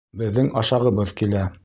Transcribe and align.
Беҙҙең 0.21 0.47
ашағыбыҙ 0.61 1.13
килә! 1.21 1.49